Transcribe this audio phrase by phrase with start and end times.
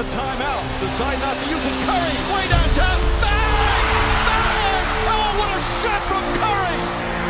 [0.00, 0.64] a timeout.
[0.80, 1.72] Decide not to use it.
[1.84, 3.00] Curry, way downtown.
[3.20, 3.92] Bang!
[4.24, 4.86] Bang!
[5.12, 6.80] Oh, what a shot from Curry!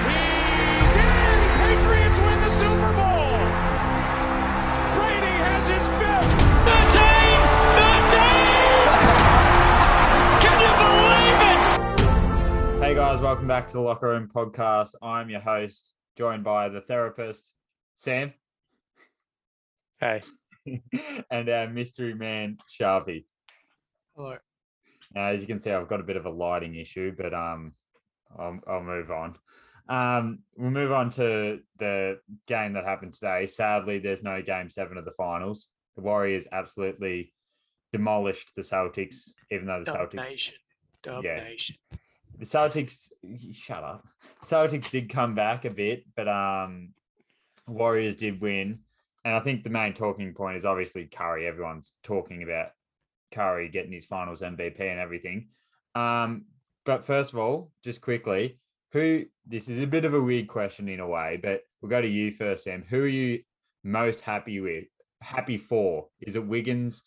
[0.06, 1.38] He's in!
[1.58, 3.42] Patriots win the Super Bowl!
[4.94, 6.30] Brady has his fifth!
[6.70, 7.42] 13!
[7.74, 8.22] 13!
[10.44, 11.66] Can you believe it?
[12.84, 14.94] Hey guys, welcome back to the Locker Room Podcast.
[15.02, 17.52] I'm your host, joined by the therapist,
[17.96, 18.32] Sam,
[19.98, 20.20] Hey,
[21.30, 23.24] and our mystery man, Sharpie.
[24.16, 24.36] Hello.
[25.14, 27.72] Now, as you can see, I've got a bit of a lighting issue, but um,
[28.38, 29.36] I'll, I'll move on.
[29.88, 33.46] Um, we'll move on to the game that happened today.
[33.46, 35.68] Sadly, there's no game seven of the finals.
[35.96, 37.32] The Warriors absolutely
[37.92, 40.54] demolished the Celtics, even though the Celtics Domination.
[41.02, 41.76] Domination.
[42.38, 43.08] the Celtics
[43.52, 44.06] shut up.
[44.44, 46.90] Celtics did come back a bit, but um
[47.66, 48.80] Warriors did win.
[49.24, 51.46] And I think the main talking point is obviously Curry.
[51.46, 52.68] Everyone's talking about
[53.32, 55.48] Curry getting his finals MVP and everything.
[55.94, 56.46] Um,
[56.86, 58.58] but first of all, just quickly,
[58.92, 62.00] who this is a bit of a weird question in a way, but we'll go
[62.00, 62.84] to you first, Sam.
[62.88, 63.42] Who are you
[63.84, 64.84] most happy with?
[65.20, 66.08] Happy for?
[66.20, 67.02] Is it Wiggins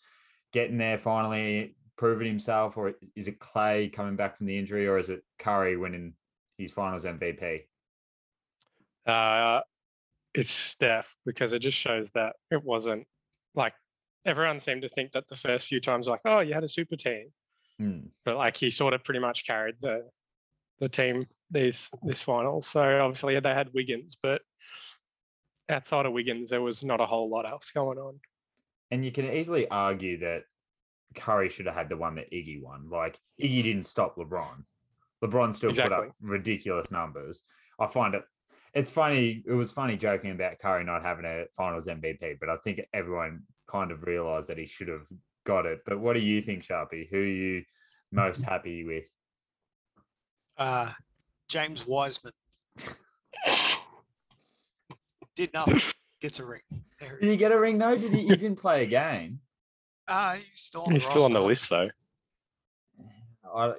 [0.52, 4.98] getting there finally, proving himself, or is it Clay coming back from the injury, or
[4.98, 6.14] is it Curry winning
[6.56, 7.62] his finals MVP?
[9.06, 9.60] uh,
[10.34, 13.06] it's Steph because it just shows that it wasn't
[13.54, 13.74] like
[14.26, 16.96] everyone seemed to think that the first few times, like, oh, you had a super
[16.96, 17.28] team,
[17.78, 18.06] Hmm.
[18.24, 20.08] but like he sort of pretty much carried the
[20.80, 22.62] the team these this final.
[22.62, 24.42] So obviously they had Wiggins, but
[25.68, 28.20] outside of Wiggins, there was not a whole lot else going on.
[28.90, 30.44] And you can easily argue that
[31.14, 32.88] Curry should have had the one that Iggy won.
[32.90, 34.64] Like Iggy didn't stop LeBron.
[35.22, 37.42] LeBron still put up ridiculous numbers.
[37.78, 38.22] I find it
[38.74, 39.42] it's funny.
[39.46, 43.42] It was funny joking about Curry not having a finals MVP, but I think everyone
[43.68, 45.06] kind of realized that he should have
[45.44, 45.80] got it.
[45.86, 47.08] But what do you think, Sharpie?
[47.10, 47.62] Who are you
[48.10, 49.04] most happy with?
[50.58, 50.90] Uh,
[51.48, 52.32] James Wiseman.
[55.36, 55.80] Did nothing.
[56.20, 56.60] Gets a ring.
[57.00, 57.96] There Did he get a ring though?
[57.96, 59.40] Did he, he didn't play a game?
[60.08, 61.90] Ah, he's still on He's the still on the list though.
[63.54, 63.74] I,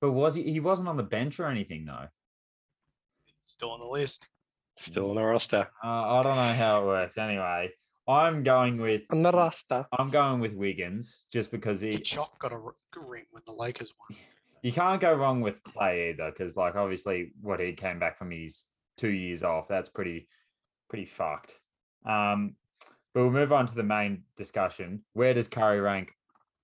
[0.00, 0.50] but was he?
[0.50, 2.06] He wasn't on the bench or anything though.
[3.44, 4.26] Still on the list.
[4.76, 5.68] Still on the roster.
[5.84, 7.18] Uh, I don't know how it works.
[7.18, 7.70] Anyway,
[8.08, 9.86] I'm going with On the roster.
[9.96, 13.92] I'm going with Wiggins just because he Kachuk got a r- ring when the Lakers
[14.00, 14.18] won.
[14.62, 18.30] you can't go wrong with Clay either because like obviously what he came back from
[18.30, 18.64] his
[18.96, 20.26] two years off that's pretty
[20.88, 21.54] pretty fucked.
[22.06, 22.56] Um,
[23.12, 25.04] but we'll move on to the main discussion.
[25.12, 26.12] Where does Curry rank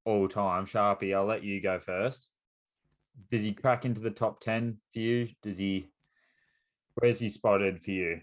[0.04, 0.66] all time?
[0.66, 2.26] Sharpie, I'll let you go first.
[3.30, 5.28] Does he crack into the top ten for you?
[5.42, 5.86] Does he?
[6.94, 8.20] Where's he spotted for you?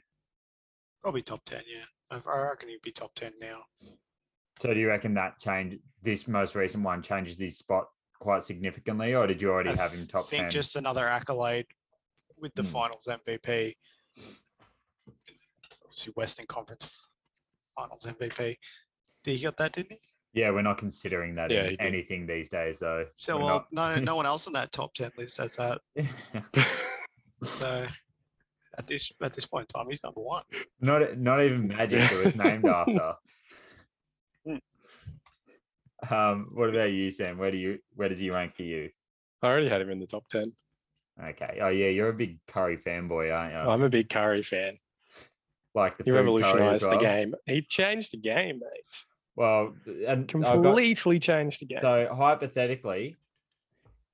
[1.01, 1.83] Probably top 10, yeah.
[2.11, 3.59] I I reckon he'd be top 10 now.
[4.57, 7.85] So do you reckon that change this most recent one changes his spot
[8.19, 10.39] quite significantly, or did you already I have him top ten?
[10.39, 10.49] think ten?
[10.51, 11.67] just another accolade
[12.39, 12.69] with the Hmm.
[12.69, 13.75] finals MVP.
[15.83, 16.89] Obviously, Western Conference
[17.75, 18.57] finals MVP.
[19.23, 19.99] Did he get that, didn't he?
[20.41, 23.05] Yeah, we're not considering that Yeah, in anything these days, though.
[23.15, 25.81] So, We're well, no, no one else on that top 10 list has that.
[27.43, 27.85] So,
[28.77, 30.43] at this at this point in time, he's number one.
[30.81, 33.13] not not even Magic, who it's named after.
[36.09, 37.37] um, what about you, Sam?
[37.37, 38.89] Where do you where does he rank for you?
[39.41, 40.51] I already had him in the top 10.
[41.23, 41.59] Okay.
[41.61, 43.59] Oh yeah, you're a big Curry fanboy, aren't you?
[43.59, 44.77] I'm a big Curry fan.
[45.73, 47.35] like the He food Curry as revolutionized the game.
[47.45, 49.05] He changed the game, mate.
[49.35, 49.75] Well,
[50.07, 51.79] and I've got, Completely changed the game.
[51.81, 53.15] So hypothetically,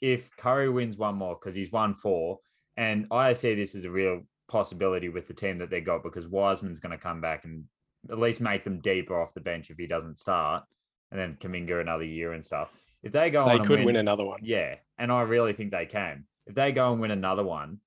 [0.01, 2.39] if Curry wins one more because he's won four,
[2.75, 6.27] and I see this as a real possibility with the team that they got because
[6.27, 7.65] Wiseman's going to come back and
[8.11, 10.63] at least make them deeper off the bench if he doesn't start,
[11.11, 12.71] and then Kuminga another year and stuff.
[13.01, 14.39] If they go they could win, win another one.
[14.43, 16.25] yeah, and I really think they can.
[16.45, 17.79] If they go and win another one,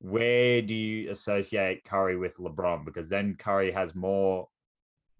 [0.00, 2.86] where do you associate Curry with LeBron?
[2.86, 4.48] Because then Curry has more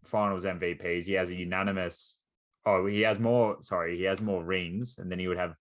[0.02, 1.04] finals MVPs.
[1.04, 2.16] He has a unanimous,
[2.64, 5.54] oh, he has more, sorry, he has more rings, and then he would have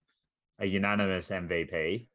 [0.58, 2.06] a unanimous MVP,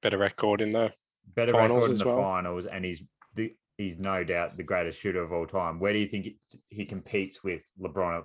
[0.00, 0.92] Better record in the
[1.34, 2.16] better Finals record in as the well.
[2.22, 3.02] finals, and he's
[3.34, 5.78] the he's no doubt the greatest shooter of all time.
[5.78, 8.24] Where do you think he- he competes with LeBron?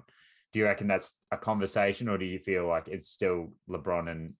[0.52, 4.34] Do you reckon that's a conversation, or do you feel like it's still LeBron and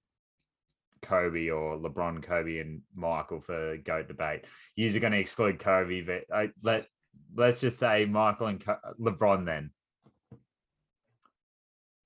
[1.02, 4.46] Kobe, or LeBron, Kobe, and Michael for goat debate?
[4.76, 6.88] You're going to exclude Kobe, but I, let
[7.36, 9.72] let's just say Michael and Co- LeBron then.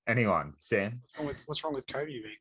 [0.06, 1.00] Anyone, Sam?
[1.02, 2.32] What's wrong with, what's wrong with Kobe being there?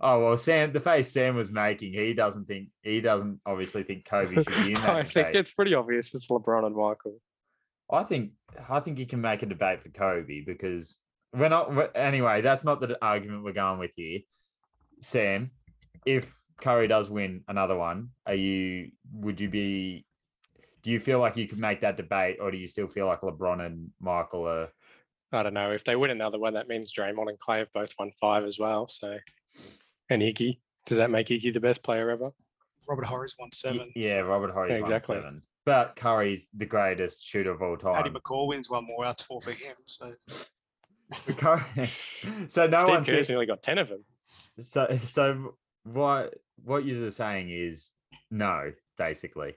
[0.00, 0.72] Oh well, Sam.
[0.72, 4.72] The face Sam was making, he doesn't think he doesn't obviously think Kobe should be
[4.72, 7.20] in that I think it's pretty obvious it's LeBron and Michael.
[7.90, 8.32] I think
[8.68, 10.98] I think you can make a debate for Kobe because
[11.32, 11.74] we're not.
[11.74, 14.20] we anyway, that's not the argument we're going with here.
[15.00, 15.50] Sam,
[16.06, 18.90] if Curry does win another one, are you?
[19.12, 20.06] Would you be?
[20.82, 23.22] Do you feel like you could make that debate, or do you still feel like
[23.22, 24.68] LeBron and Michael are?
[25.32, 26.54] I don't know if they win another one.
[26.54, 28.88] That means Draymond and Clay have both won five as well.
[28.88, 29.18] So,
[30.10, 30.58] and Iggy.
[30.86, 32.30] Does that make Iggy the best player ever?
[32.88, 33.92] Robert Horry's won seven.
[33.94, 38.18] Yeah, Robert Horry's Yeah, won seven, but Curry's the greatest shooter of all Paddy time.
[38.18, 39.04] McCaw wins one more.
[39.04, 39.74] That's four for him.
[39.86, 40.14] So
[41.36, 41.90] Curry.
[42.48, 43.04] so no Steve one.
[43.04, 44.04] Kerr's Think, nearly got ten of them.
[44.60, 46.34] so so what
[46.64, 47.90] what you're saying is
[48.30, 49.54] no, basically.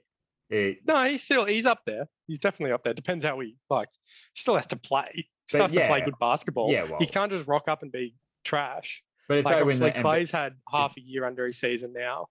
[0.49, 2.07] It, No, he's still he's up there.
[2.27, 2.93] He's definitely up there.
[2.93, 3.87] Depends how he like.
[4.35, 5.27] Still has to play.
[5.47, 6.69] Still But has to play good basketball.
[6.71, 6.99] yeah, well.
[6.99, 9.03] he can't just rock up and be trash.
[9.31, 12.27] But if Like they win the Clay's had half a year under his season now.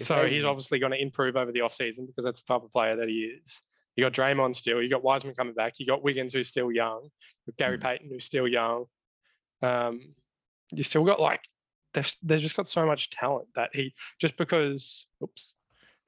[0.00, 2.96] So he's obviously going to improve over the offseason because that's the type of player
[2.96, 3.60] that he is.
[3.96, 4.80] You got Draymond still.
[4.80, 5.74] You got Wiseman coming back.
[5.78, 7.08] You got Wiggins who's still young.
[7.46, 7.82] With Gary Mm.
[7.82, 8.84] Payton who's still young.
[9.62, 10.00] Um,
[10.72, 11.42] you still got like
[11.92, 15.54] they've they've just got so much talent that he just because oops,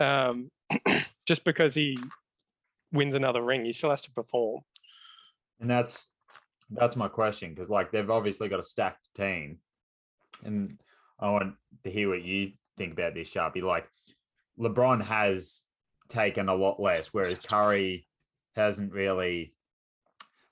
[0.01, 0.51] um,
[1.27, 1.99] just because he
[2.93, 4.63] wins another ring, he still has to perform.
[5.61, 6.13] And that's
[6.75, 9.59] that's my question because like they've obviously got a stacked team,
[10.45, 10.79] and
[11.19, 11.55] I want
[11.85, 13.63] to hear what you think about this, Sharpie.
[13.63, 13.89] Like
[14.59, 15.63] LeBron has
[16.09, 18.07] taken a lot less, whereas Curry
[18.57, 19.55] hasn't really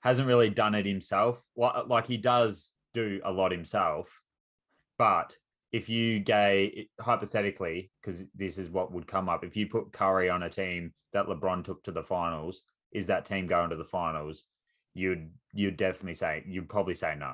[0.01, 1.41] hasn't really done it himself.
[1.55, 4.21] Like, like he does do a lot himself,
[4.97, 5.37] but
[5.71, 10.29] if you gay hypothetically, because this is what would come up, if you put Curry
[10.29, 13.85] on a team that LeBron took to the finals, is that team going to the
[13.85, 14.43] finals?
[14.93, 17.33] You'd you'd definitely say you'd probably say no.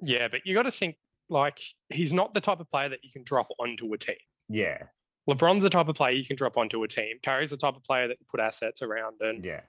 [0.00, 0.96] Yeah, but you got to think
[1.28, 4.16] like he's not the type of player that you can drop onto a team.
[4.48, 4.78] Yeah,
[5.28, 7.18] LeBron's the type of player you can drop onto a team.
[7.22, 9.60] Curry's the type of player that you put assets around and yeah,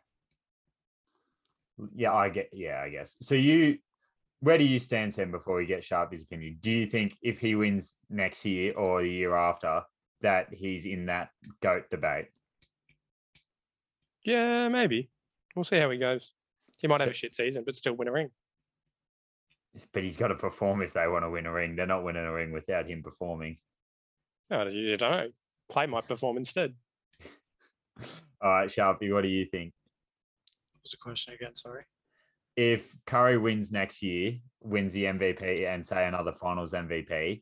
[1.96, 2.14] yeah.
[2.14, 2.50] I get.
[2.54, 3.18] Yeah, I guess.
[3.22, 3.78] So you,
[4.40, 5.32] where do you stand, Sam?
[5.32, 9.10] Before we get Sharpie's opinion, do you think if he wins next year or the
[9.10, 9.82] year after,
[10.22, 11.30] that he's in that
[11.62, 12.28] goat debate?
[14.24, 15.10] yeah, maybe.
[15.56, 16.34] We'll see how he goes.
[16.80, 18.30] He might have a shit season, but still win a ring.
[19.94, 21.76] But he's got to perform if they want to win a ring.
[21.76, 23.58] They're not winning a ring without him performing.
[24.50, 25.28] No, you don't know.
[25.70, 26.74] Clay might perform instead.
[28.42, 29.74] All right, Sharpie, what do you think?
[30.74, 31.56] what was the question again?
[31.56, 31.84] Sorry.
[32.56, 37.42] if Curry wins next year, wins the MVP and say another finals MVP,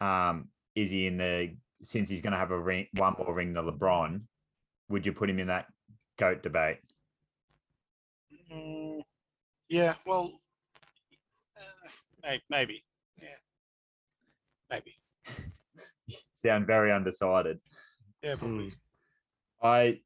[0.00, 3.64] um, is he in the since he's gonna have a ring one more ring than
[3.66, 4.20] LeBron,
[4.90, 5.66] would you put him in that
[6.18, 6.78] GOAT debate?
[8.52, 9.00] Mm,
[9.68, 9.94] yeah.
[10.06, 10.32] Well,
[12.24, 12.82] uh, maybe.
[13.20, 13.28] Yeah.
[14.70, 14.94] Maybe.
[16.32, 17.60] Sound very undecided.
[18.22, 18.36] Yeah.
[18.36, 18.72] Probably.
[19.62, 20.00] I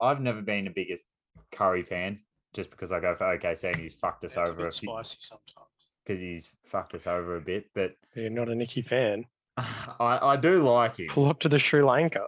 [0.00, 1.04] I've never been the biggest
[1.52, 2.18] Curry fan,
[2.52, 4.74] just because I go for OKC and he's fucked us Yeah, it's a over bit
[4.74, 5.68] few spicy sometimes.
[6.04, 7.66] because he's fucked us over a bit.
[7.74, 9.24] But You're not a Nicky fan.
[9.56, 11.06] I, I do like him.
[11.08, 12.26] Pull up to the Sri Lanka.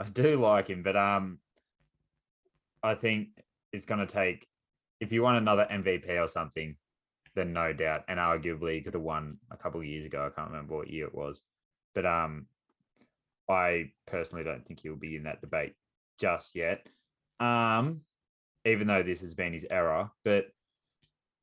[0.00, 1.38] I do like him, but um,
[2.82, 3.28] I think
[3.76, 4.46] it's going to take
[5.00, 6.76] if you want another MVP or something,
[7.34, 10.24] then no doubt, and arguably he could have won a couple of years ago.
[10.26, 11.40] I can't remember what year it was,
[11.94, 12.46] but um,
[13.48, 15.74] I personally don't think he'll be in that debate
[16.18, 16.88] just yet.
[17.38, 18.00] Um,
[18.64, 20.46] even though this has been his era, but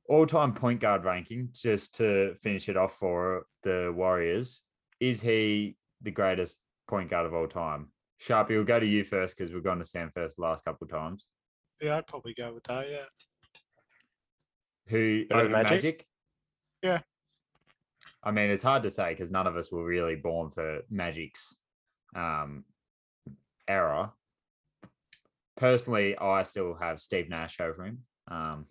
[0.09, 4.61] all-time point guard ranking, just to finish it off for the Warriors,
[4.99, 6.57] is he the greatest
[6.89, 7.89] point guard of all time?
[8.19, 10.85] Sharpie, we'll go to you first because we've gone to Sam first the last couple
[10.85, 11.27] of times.
[11.81, 12.85] Yeah, I'd probably go with that.
[12.89, 13.03] Yeah.
[14.87, 15.71] Who Better over Magic?
[15.71, 16.07] Magic?
[16.81, 16.99] Yeah.
[18.23, 21.55] I mean, it's hard to say because none of us were really born for Magic's
[22.15, 22.63] um,
[23.67, 24.13] era.
[25.57, 27.99] Personally, I still have Steve Nash over him.
[28.29, 28.65] Um,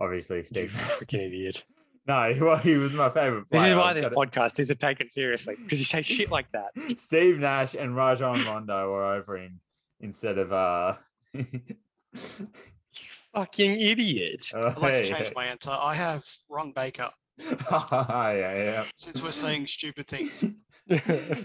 [0.00, 0.70] obviously, You Steve.
[0.72, 1.64] freaking idiot.
[2.06, 3.44] no, well, he was my favorite.
[3.50, 3.72] This player.
[3.72, 6.70] is why I've this gotta- podcast isn't taken seriously because you say shit like that.
[6.98, 9.60] Steve Nash and Rajon Rondo were over him
[10.00, 10.94] instead of uh.
[12.40, 12.46] You
[13.34, 14.50] fucking idiot.
[14.54, 15.70] oh, I'd like to hey, change my answer.
[15.70, 17.10] I have Ron Baker.
[17.40, 18.84] yeah, yeah.
[18.96, 20.44] Since we're saying stupid things.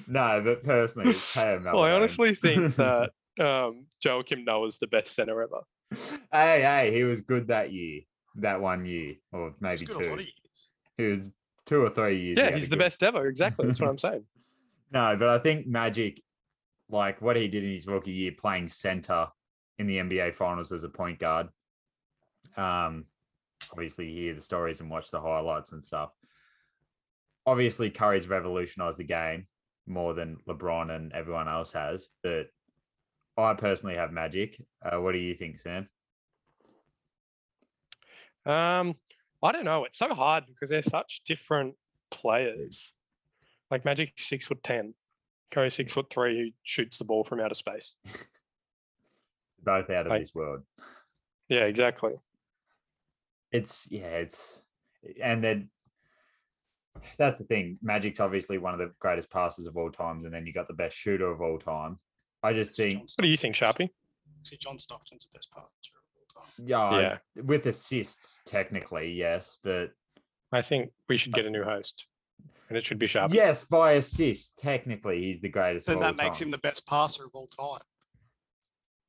[0.08, 3.10] No, but personally, it's Teo well, I honestly think that
[3.42, 5.64] um, Joakim Noah's the best center ever.
[6.32, 8.04] hey, hey, he was good that year,
[8.38, 10.14] that one year, or he's maybe got a lot two.
[10.14, 10.70] of years.
[10.98, 11.30] He was
[11.66, 12.38] two or three years.
[12.38, 13.28] Yeah, had he's the good- best ever.
[13.28, 13.68] Exactly.
[13.68, 14.24] That's what I'm saying.
[14.92, 16.22] No, but I think Magic,
[16.90, 19.28] like what he did in his rookie year, playing center
[19.80, 21.48] in the NBA Finals as a point guard.
[22.58, 23.06] Um,
[23.72, 26.12] obviously, you hear the stories and watch the highlights and stuff.
[27.46, 29.48] Obviously, Curry's revolutionized the game
[29.86, 32.48] more than LeBron and everyone else has, but
[33.38, 34.62] I personally have Magic.
[34.84, 35.90] Uh, what do you think, Sam?
[38.46, 38.94] Um,
[39.42, 39.86] I don't know.
[39.86, 41.76] It's so hard because they're such different
[42.12, 42.94] players.
[43.72, 44.94] Like Magic six foot ten,
[45.52, 47.96] Curry six foot three, who shoots the ball from outer space.
[49.64, 50.64] Both out of Like- this world.
[51.50, 52.14] Yeah, exactly.
[53.52, 54.64] It's yeah, it's
[55.22, 55.70] and then
[57.18, 57.78] that's the thing.
[57.84, 60.74] Magic's obviously one of the greatest passers of all times, and then you got the
[60.74, 62.00] best shooter of all time.
[62.42, 63.90] I just think, What do you think, Sharpie?
[64.44, 66.66] See, John Stockton's the best passer of all time.
[66.66, 67.00] yeah,
[67.36, 67.42] Yeah.
[67.44, 69.92] with assists technically, yes, but
[70.52, 72.08] I think we should uh, get a new host,
[72.70, 73.34] and it should be Sharpie.
[73.34, 75.86] yes, by assists technically, he's the greatest.
[75.88, 76.48] Then of all that makes time.
[76.48, 77.82] him the best passer of all time.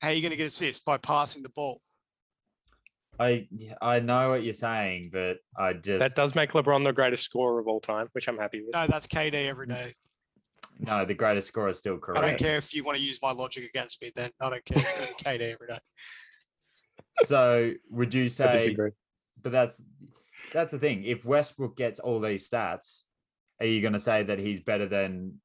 [0.05, 1.81] How are you going to get assists by passing the ball?
[3.19, 3.49] I
[3.81, 7.59] I know what you're saying, but I just That does make LeBron the greatest scorer
[7.59, 8.75] of all time, which I'm happy with.
[8.75, 9.95] No, that's KD every day.
[10.79, 11.07] no.
[11.07, 12.23] The greatest scorer is still correct.
[12.23, 14.13] I don't care if you want to use my logic against me.
[14.15, 14.77] Then I don't care.
[14.77, 15.79] It's gonna be KD every day.
[17.25, 18.53] So would you I say?
[18.53, 18.91] disagree.
[19.43, 19.81] But that's
[20.53, 21.05] that's the thing.
[21.05, 22.99] If Westbrook gets all these stats,
[23.59, 25.41] are you going to say that he's better than?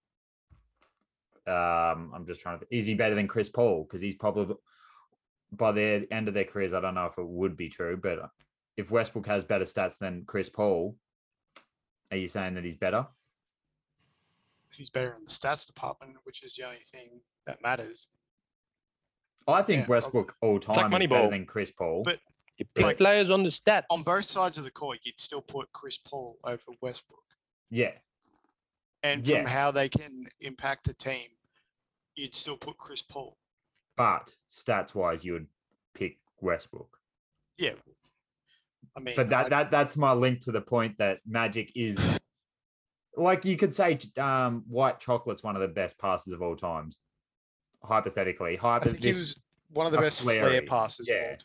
[1.50, 2.68] Um, I'm just trying to.
[2.70, 3.84] Is he better than Chris Paul?
[3.84, 4.56] Because he's probably
[5.52, 6.74] by the end of their careers.
[6.74, 8.30] I don't know if it would be true, but
[8.78, 10.96] if Westbrook has better stats than Chris Paul,
[12.12, 13.08] are you saying that he's better?
[14.72, 18.08] If he's better in the stats department, which is the only thing that matters.
[19.48, 19.90] I think Yeah, okay.
[19.90, 21.30] Westbrook all time like is better Moneyball.
[21.32, 22.04] than Chris Paul.
[22.04, 22.20] But-
[22.58, 23.86] You put like, players on the stats.
[23.90, 27.24] On both sides of the court, you'd still put Chris Paul over Westbrook.
[27.72, 27.94] yeah,
[29.02, 29.38] And Yeah.
[29.44, 31.30] from how they can impact a team,
[32.20, 33.38] you'd still put Chris Paul.
[33.98, 35.48] but stats wise, you would
[35.94, 36.98] pick Westbrook.
[37.58, 37.74] Yeah.
[38.98, 41.98] I mean, but that, I- that that's my link to the point that Magic is
[43.16, 46.98] like you could say um, white chocolate's one of the best passes of all times.
[47.84, 49.38] Hypothetically, I hyper think he was
[49.72, 51.36] one of the best flary, passes yeah.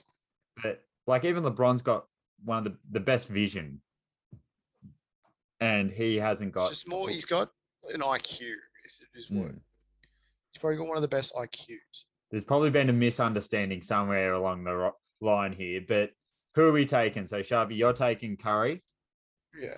[0.63, 2.07] but like even LeBron's got
[2.45, 3.81] one of the, the best vision,
[5.61, 6.69] and he hasn't It's got.
[6.71, 7.09] just more.
[7.09, 7.51] He's got
[7.93, 8.41] an IQ.
[8.87, 9.57] Is, is what Hmm.
[10.65, 12.05] He's probably got one of the best IQs.
[12.31, 16.11] There's probably been a misunderstanding somewhere along the ro- line here, but
[16.55, 17.27] who are we taking?
[17.27, 18.83] So Sharpie, you're taking Curry.
[19.61, 19.69] Yeah.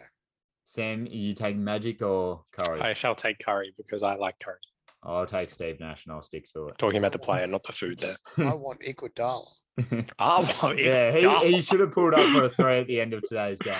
[0.64, 2.80] Sam, you take Magic or Curry?
[2.80, 4.56] I shall take Curry because I like Curry.
[5.02, 6.78] I'll take Steve Nash and I'll stick to it.
[6.78, 8.16] Talking about the player, not the food there.
[8.46, 9.46] I want Iguodala.
[10.18, 13.22] Oh, yeah, he, he should have pulled up for a three at the end of
[13.28, 13.74] today's game.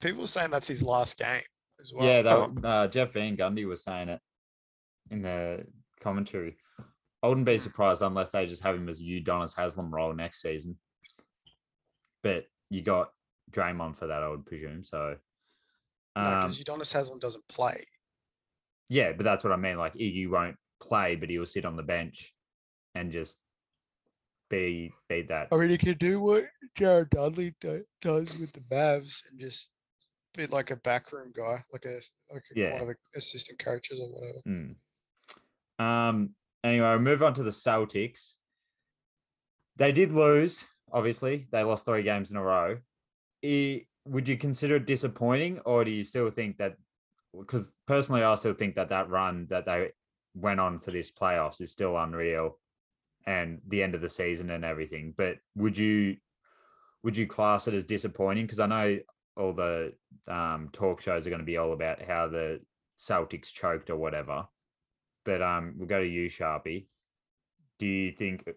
[0.00, 1.42] People saying that's his last game
[1.80, 2.06] as well.
[2.06, 4.20] yeah, that, uh, Jeff Van Gundy was saying it
[5.10, 5.64] in the
[6.04, 6.56] commentary.
[7.22, 10.76] I wouldn't be surprised unless they just have him as Udonis Haslem role next season.
[12.22, 13.10] But you got
[13.50, 14.84] Draymond for that, I would presume.
[14.84, 15.16] So,
[16.16, 17.82] No, um, because Udonis Haslem doesn't play.
[18.88, 19.78] yeah, but that's what I mean.
[19.78, 22.32] Like Iggy won't play, but he'll sit on the bench
[22.94, 23.38] and just
[24.50, 25.48] be be that.
[25.50, 26.44] I mean, he can do what
[26.76, 29.70] Jared Dudley do, does with the Mavs and just
[30.36, 31.98] be like a backroom guy, like a
[32.32, 32.72] like a, Yeah.
[32.72, 34.38] one of the assistant coaches or whatever.
[34.46, 34.74] Mm.
[35.78, 36.30] Um.
[36.62, 38.36] Anyway, we'll move on to the Celtics.
[39.76, 40.64] They did lose.
[40.92, 42.78] Obviously, they lost three games in a row.
[43.44, 46.76] I- would you consider it disappointing, or do you still think that?
[47.38, 49.92] Because personally, I still think that that run that they
[50.34, 52.58] went on for this playoffs is still unreal,
[53.26, 55.14] and the end of the season and everything.
[55.16, 56.16] But would you
[57.02, 58.44] would you class it as disappointing?
[58.44, 58.98] Because I know
[59.36, 59.94] all the
[60.28, 62.60] um, talk shows are going to be all about how the
[62.98, 64.46] Celtics choked or whatever.
[65.24, 66.86] But um, we'll go to you, Sharpie.
[67.78, 68.48] Do you think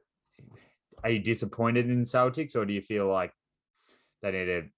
[1.03, 3.33] are you disappointed in Celtics, or do you feel like
[4.21, 4.69] they need to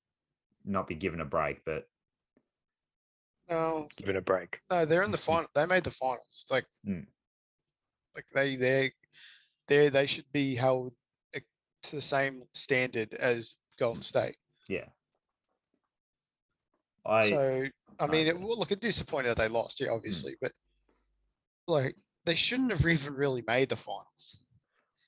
[0.66, 1.64] not be given a break?
[1.66, 1.90] But
[3.50, 4.60] No, Give it a break.
[4.70, 5.50] no, they're in the final.
[5.56, 6.46] They made the finals.
[6.50, 7.08] Like, Mm.
[8.16, 8.94] like they they
[9.68, 10.94] they they should be held
[11.82, 14.36] to the same standard as Golden State.
[14.68, 14.90] yeah,
[17.06, 17.70] I So
[18.00, 18.46] I mean, it, agree.
[18.46, 20.52] well, look, it's disappointing that they lost, yeah, obviously, but
[21.70, 21.96] like
[22.26, 24.42] they shouldn't have even really made the finals.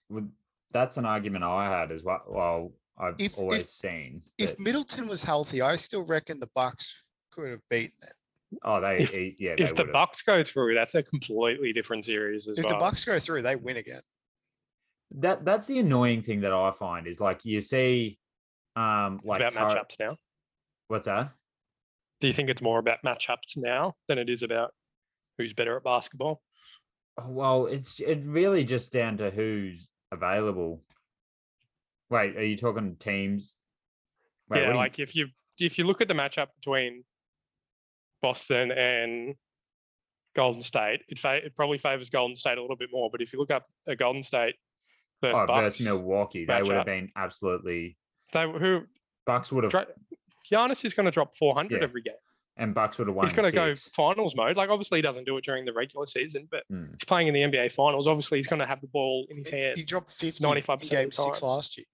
[0.10, 0.32] would.
[0.72, 2.24] That's an argument I had as well.
[2.28, 4.22] Well, I've If- if- always seen.
[4.38, 6.96] If that- Middleton was healthy, I still reckon the Bucks
[7.32, 8.60] could have beaten them.
[8.64, 9.94] oh, they if- yeah, they If the would've.
[9.94, 12.76] Bucks go through, that's a completely different series as If well.
[12.76, 14.02] the Bucks go through, they win again.
[15.14, 18.18] that that's the annoying thing that I find is like you see,
[18.78, 20.16] um, it's like about Car- matchups now.
[20.88, 21.34] What's that?
[22.22, 24.74] Do you think it's more about matchups now than it is about
[25.38, 26.42] who's better at basketball?
[27.18, 30.84] Oh, Well, it's it really just down to who's available.
[32.10, 33.56] Wait, are you talking teams?
[34.50, 35.28] Wait, yeah, you- like if you
[35.60, 37.04] if you look at the matchup between
[38.22, 39.36] Boston and
[40.36, 43.10] Golden State, it fa- it probably favors Golden State a little bit more.
[43.12, 44.56] But if you look up a Golden State
[45.22, 47.98] versus oh, Bucks, versus Milwaukee, they would have been absolutely
[48.34, 48.82] they who
[49.26, 49.88] Bucks would have Dra-
[50.52, 51.84] Giannis is going to drop 400 Yeah.
[51.84, 52.14] every game.
[52.58, 53.26] And Bucks would have won.
[53.26, 54.58] He's going to go finals mode.
[54.58, 56.92] Like, obviously, he doesn't do it during the regular season, but Mm.
[56.92, 58.08] he's playing in the NBA finals.
[58.08, 59.78] Obviously, he's going to have the ball in his hand.
[59.78, 61.86] He dropped 50 95% in of the game six last year.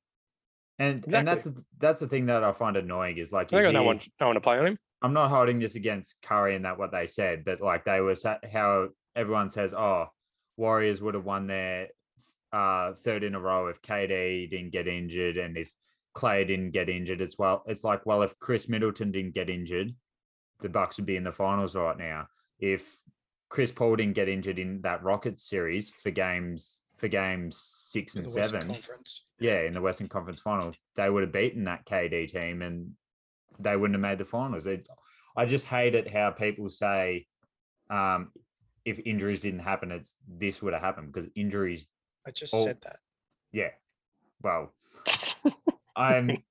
[0.79, 1.51] And and that's Exactly.
[1.53, 3.99] the, that's the thing that I find annoying is like They you got no one,
[4.19, 4.79] no one to play on him.
[5.01, 8.15] I'm not holding this against Curry and that what they said, but like they were
[8.15, 10.07] sa- how everyone says, oh,
[10.55, 11.87] Warriors would have won their
[12.51, 15.71] uh, third in a row if KD didn't get injured and if
[16.13, 17.63] Clay didn't get injured as well.
[17.67, 19.93] It's like, well, if Khris Middleton didn't get injured,
[20.61, 22.27] the Bucks would be in the finals right now.
[22.59, 22.97] If
[23.49, 28.29] Chris Paul didn't get injured in that Rockets series for games for games six and
[28.29, 28.75] seven,
[29.39, 32.91] yeah, in the Western Conference Finals, they would have beaten that KD team and
[33.59, 34.65] they wouldn't have made the finals.
[34.65, 34.87] It,
[35.35, 37.27] I just hate it how people say
[37.91, 38.31] um,
[38.83, 41.85] if injuries didn't happen, it's this would have happened because injuries,
[42.25, 42.65] I just Oh.
[42.65, 42.97] said that.
[43.51, 43.69] yeah.
[44.41, 44.73] Well,
[45.95, 46.43] I'm,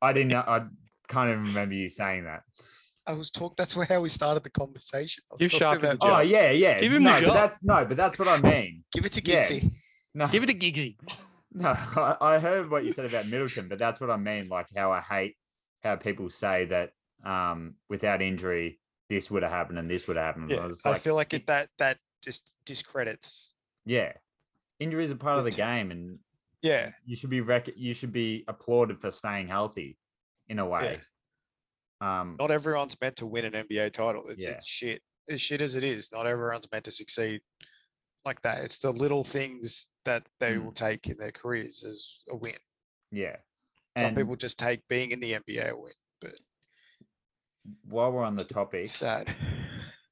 [0.00, 0.66] I didn't, I
[1.08, 2.42] can't even remember you saying that.
[3.08, 3.56] I was talk.
[3.56, 5.24] That's where how we started the conversation.
[5.30, 6.18] I was Give talking Sharpie the about- job.
[6.18, 6.78] Oh yeah, yeah.
[6.78, 7.34] Give him no, the but job.
[7.34, 8.84] that, no, but that's what I mean.
[8.92, 9.40] Give it to Yeah.
[9.42, 9.72] Gitsy.
[10.14, 10.96] No, Give it a Giggsy.
[11.50, 14.48] No, I, I heard what you said about Middleton, but that's what I mean.
[14.50, 15.34] Like how I hate
[15.82, 16.90] how people say that
[17.24, 20.50] um, without injury, this would have happened and this would have happened.
[20.50, 23.56] Yeah, was I like, feel like it that that just discredits.
[23.86, 24.12] yeah,
[24.78, 26.18] injuries are part of the It- game, and
[26.60, 29.96] Yeah, you should be rec- you should be applauded for staying healthy,
[30.50, 31.00] in a way.
[32.00, 34.28] Um, not everyone's meant to win an NBA title.
[34.28, 34.50] It's, Yeah.
[34.50, 35.02] it's shit.
[35.28, 37.40] As shit as it is, not everyone's meant to succeed
[38.24, 38.64] like that.
[38.64, 40.64] It's the little things that they Mm.
[40.64, 42.56] will take in their careers as a win.
[43.10, 43.36] yeah,
[43.96, 45.92] Some and people just take being in the NBA a win.
[46.20, 46.34] But
[47.84, 49.34] while we're on the it's topic, sad.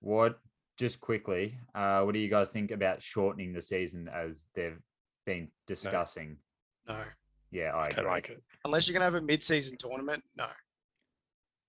[0.01, 0.41] what
[0.77, 4.81] just quickly, uh, what do you guys think about shortening the season as they've
[5.25, 6.39] been discussing?
[6.87, 7.03] No,
[7.51, 8.05] Yeah, I I agree.
[8.05, 8.43] like it.
[8.65, 10.23] unless you're gonna have a mid-season tournament.
[10.37, 10.49] No,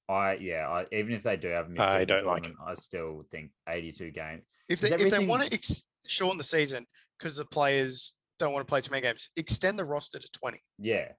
[0.09, 3.23] I yeah, I, even if they do have a I mid-season don't like I still
[3.31, 4.43] think 82 games.
[4.69, 6.85] if Is they if they want to ex- shorten the season
[7.17, 10.59] because the players don't want to play too many games, extend the roster to 20.
[10.79, 11.09] Yeah,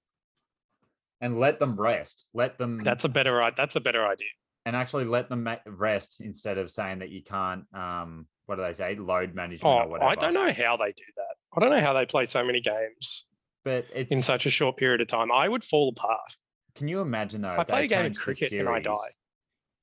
[1.20, 2.26] and let them rest.
[2.32, 4.28] Let them That's a better i- That's a better idea.
[4.64, 7.64] and actually let them rest instead of saying that you can't.
[7.74, 8.94] Um, what do they say?
[8.94, 10.10] Load management Oh, or whatever.
[10.10, 11.34] I don't know how they do that.
[11.54, 13.26] I don't know how they play so many games
[13.64, 15.30] but it's in such a short period of time.
[15.30, 16.36] I would fall apart.
[16.78, 17.48] Can you imagine though?
[17.50, 18.94] I they play a game of changed the cricket and I die.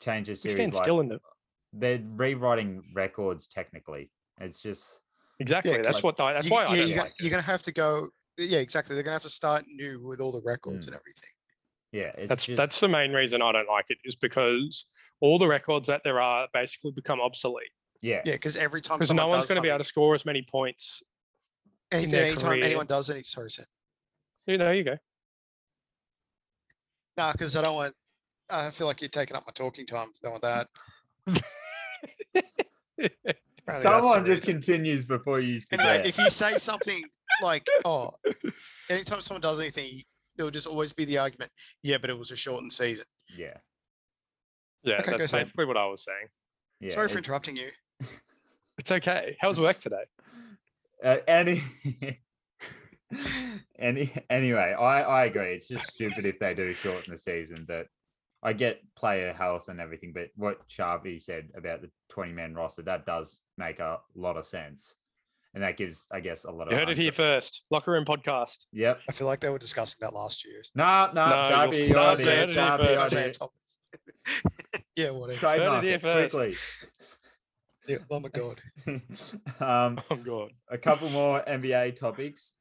[0.01, 0.55] Change the We series.
[0.55, 1.19] stand like, still in the
[1.73, 4.09] they're rewriting records technically.
[4.39, 4.99] It's just
[5.39, 5.81] exactly.
[5.81, 7.41] that's like- what I, that's You- why I yeah, don't you're, like gonna, you're gonna
[7.43, 8.09] have to go.
[8.37, 8.95] Yeah, exactly.
[8.95, 10.87] They're gonna have to start new with all the records Mm.
[10.89, 11.29] and everything.
[11.91, 12.11] yeah.
[12.17, 14.85] It's That's just, that's the main reason I don't like it is because
[15.19, 17.69] all the records that there are basically become obsolete
[18.01, 18.21] yeah.
[18.25, 20.25] Yeah, because every time because no one's does going to be able to score as
[20.25, 21.01] many points.
[21.91, 22.63] anything, their anytime career.
[22.65, 23.65] anyone does any sorry, Sam.
[24.45, 24.97] You know, you go.
[27.17, 27.93] Nah, because I don't want.
[28.49, 30.09] I feel like you're taking up my talking time.
[30.21, 30.67] Don't want that.
[32.35, 33.23] Apparently
[33.65, 34.53] that's the Someone just reason.
[34.61, 36.05] continues before you Anyway, forget.
[36.05, 37.03] if you say something
[37.41, 38.11] like, "Oh,"
[38.89, 40.03] anytime someone does anything,
[40.35, 41.51] there'll just always be the argument.
[41.81, 43.05] Yeah, but it was a shortened season.
[43.35, 43.57] yeah.
[44.83, 45.41] Yeah, Okay, go that's Sam.
[45.41, 46.27] basically what I was saying.
[46.79, 46.93] Yeah.
[46.93, 47.69] Sorry for interrupting you.
[48.77, 49.35] It's okay.
[49.39, 50.03] How's work today?
[51.03, 51.61] Uh, any,
[53.79, 55.53] any, anyway, I, I agree.
[55.53, 57.87] It's just stupid if they do shorten the season, but
[58.43, 60.11] I get player health and everything.
[60.13, 64.45] But what Sharpie said about the 20 man roster, that does make a lot of
[64.45, 64.93] sense.
[65.53, 66.79] And that gives, I guess, a lot You of.
[66.79, 67.63] heard it here first.
[67.71, 68.65] Locker room podcast.
[68.73, 69.01] Yep.
[69.07, 70.61] I feel like they were discussing that last year.
[70.75, 73.39] No, no, No, Sharpie, you'll- you're no, on say it Sharpie, first.
[74.97, 75.39] yeah, whatever.
[75.39, 76.35] Trademark here it first.
[76.35, 76.55] quickly.
[77.87, 78.59] Yeah, oh my god.
[79.61, 80.49] um, Oh god.
[80.69, 82.53] a couple more NBA topics.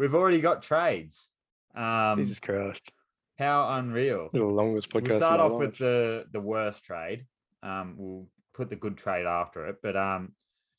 [0.00, 1.28] We've already got trades.
[1.74, 2.90] Um, Jesus Christ.
[3.38, 4.30] how unreal.
[4.32, 5.08] The longest podcast.
[5.10, 7.26] We'll start off with the the worst trade.
[7.62, 9.76] Um, we'll put the good trade after it.
[9.82, 10.32] But um,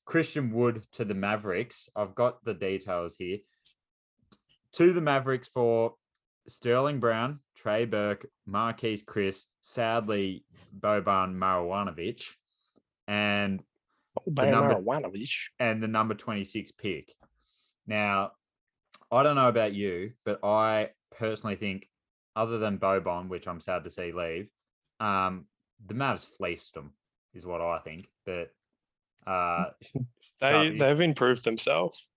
[0.05, 1.87] Christian Wood to the Mavericks.
[1.95, 3.37] I've got the details here.
[4.73, 5.93] To the Mavericks for
[6.47, 10.45] Sterling Brown, Trey Burke, Marquese Chriss, sadly
[10.79, 12.23] Boban Marjanovic,
[13.07, 13.61] and
[14.25, 15.29] Bam number- Marjanovic.
[15.59, 17.13] and the number 26 pick.
[17.85, 18.31] Now,
[19.11, 21.87] I don't know about you, but I personally think,
[22.35, 24.47] other than Boban, which I'm sad to see leave,
[24.99, 25.45] um,
[25.85, 26.93] the Mavs fleeced them,
[27.33, 28.07] is what I think.
[28.25, 28.51] But
[29.27, 29.65] uh,
[30.39, 32.07] They Sharpie, they've improved themselves.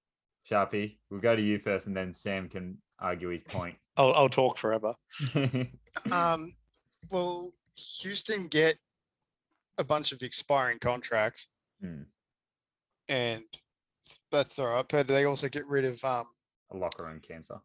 [0.51, 3.77] Sharpie, we'll go to you first, and then Sam can argue his point.
[3.97, 4.95] I'll I'll talk forever.
[6.11, 6.55] Um,
[7.11, 7.53] well,
[8.01, 8.77] Houston get
[9.79, 11.47] a bunch of expiring contracts,
[11.81, 12.03] Hmm.
[13.09, 13.45] and
[14.05, 14.85] s- that's all right.
[14.89, 16.34] But they also get rid of um, A
[16.79, 17.57] locker room cancer.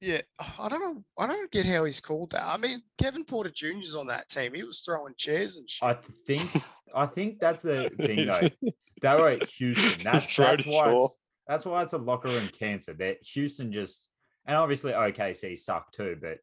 [0.00, 0.22] Yeah,
[0.58, 1.04] I don't know.
[1.16, 2.44] I don't get how he's called that.
[2.44, 4.52] I mean, Kevin Porter Jr.'s on that team.
[4.54, 5.88] He was throwing chairs and shit.
[5.88, 6.62] I think
[6.94, 8.70] I think that's the thing though.
[9.00, 10.04] They were at Houston.
[10.04, 11.14] That's, that's why it's,
[11.48, 12.94] that's why it's a locker room cancer.
[12.94, 14.08] That Houston just
[14.46, 16.38] and obviously OKC sucked too, but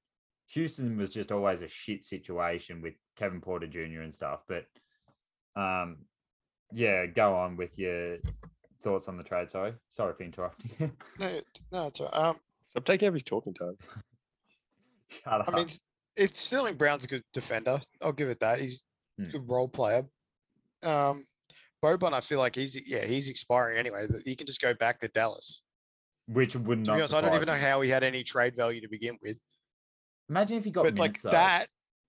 [0.48, 4.02] Houston was just always a shit situation with Kevin Porter Jr.
[4.02, 4.44] and stuff.
[4.48, 4.66] But
[5.56, 6.00] um,
[6.74, 8.18] yeah, go on with your
[8.82, 9.50] thoughts on the trade.
[9.50, 10.92] Sorry, sorry for interrupting.
[11.20, 11.40] no,
[11.72, 12.16] no, it's all right.
[12.30, 12.40] Um,
[12.72, 13.78] Stop taking up his talking time.
[15.10, 15.46] Shut up.
[15.48, 15.80] I mean, s-
[16.16, 18.60] if Sterling Brown's a good defender, I'll give it that.
[18.60, 18.82] He's
[19.20, 19.32] a Hmm.
[19.32, 20.04] good role player.
[20.84, 21.26] Um,
[21.84, 24.06] Boban, I feel like he's yeah he's expiring anyway.
[24.08, 25.64] that He can just go back to Dallas.
[26.28, 26.96] which would To not.
[26.96, 29.38] be honest, I don't even know how he had any trade value to begin with.
[30.30, 31.32] Imagine if he got but like though.
[31.32, 31.68] that,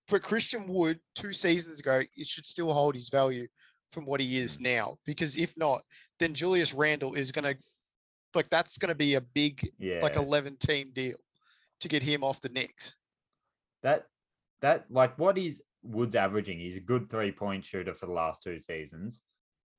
[0.09, 3.47] but Christian Wood two seasons ago, it should still hold his value
[3.93, 4.63] from what he is Hmm.
[4.63, 4.97] now.
[5.05, 5.81] Because if not,
[6.21, 7.55] then Julius Randle is gonna
[8.33, 11.17] like that's gonna be a big Yeah, like eleven team deal
[11.81, 12.95] to get him off the Knicks.
[13.83, 14.07] that
[14.61, 16.59] that like what he's Woods averaging.
[16.59, 19.21] He's a good three point shooter for the last two seasons.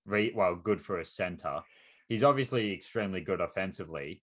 [0.04, 1.60] Re, well, good for a center.
[2.08, 4.22] He's obviously extremely good offensively.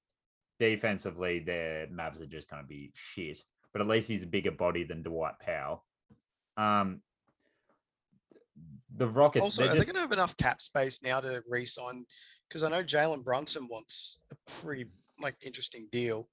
[0.60, 3.40] Defensively, their Mavs are just going to be shit.
[3.72, 5.86] But at least he's a bigger body than Dwight Powell.
[6.58, 7.02] Um,
[8.98, 9.44] the Rockets.
[9.44, 12.06] Also, they're just, they gonna have enough cap space now to re-sign?
[12.48, 14.86] Because I know Jalen Brunson wants a pretty
[15.22, 16.28] like interesting deal.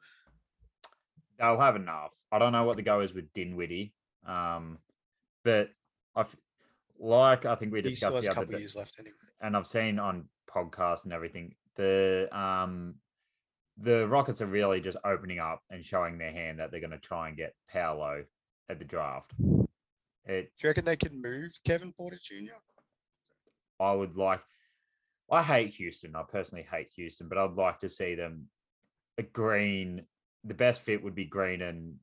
[1.39, 2.13] they'll have enough.
[2.33, 3.93] I don't know what the go is with Dinwiddie.
[4.27, 4.79] Um,
[5.45, 5.71] but
[6.15, 6.25] I
[6.99, 8.59] like I think we He still discussed has a the other couple day.
[8.61, 9.15] years left anyway.
[9.43, 12.95] and I've seen on podcasts and everything, the um
[13.79, 16.99] the Rockets are really just opening up and showing their hand that they're going to
[16.99, 18.25] try and get Paolo
[18.71, 19.35] at the draft.
[20.27, 22.53] It Do you reckon they can move Kevin Porter Jr.?
[23.81, 24.41] I would like
[25.31, 26.15] I hate Houston.
[26.15, 28.49] I personally hate Houston, but I'd like to see them
[29.19, 30.03] a green
[30.45, 31.97] the best fit would be green and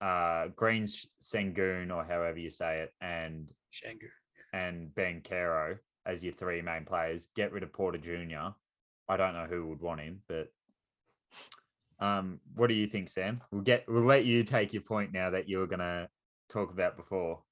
[0.00, 0.86] uh green
[1.22, 4.08] Sengun or however you say it and Shangu.
[4.52, 7.28] and Banchero as your three main players.
[7.34, 8.52] Get rid of Porter Jr.
[9.08, 10.48] I don't know who would want him, but
[12.00, 13.40] um, what do you think, Sam?
[13.50, 16.08] We'll get we'll let you take your point now that you were gonna
[16.48, 17.42] talk about before.